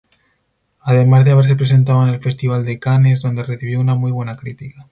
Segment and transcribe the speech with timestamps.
[0.79, 4.89] Además de haberse presentado en el Festival de Cannes donde recibió muy buena crítica.